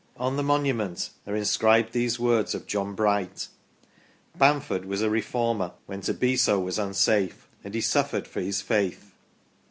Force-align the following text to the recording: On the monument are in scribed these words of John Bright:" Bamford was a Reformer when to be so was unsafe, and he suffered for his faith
On 0.17 0.35
the 0.35 0.41
monument 0.41 1.11
are 1.27 1.35
in 1.35 1.45
scribed 1.45 1.93
these 1.93 2.19
words 2.19 2.55
of 2.55 2.65
John 2.65 2.95
Bright:" 2.95 3.49
Bamford 4.39 4.85
was 4.85 5.03
a 5.03 5.11
Reformer 5.11 5.73
when 5.85 6.01
to 6.01 6.13
be 6.15 6.35
so 6.35 6.59
was 6.59 6.79
unsafe, 6.79 7.47
and 7.63 7.75
he 7.75 7.81
suffered 7.81 8.27
for 8.27 8.41
his 8.41 8.63
faith 8.63 9.13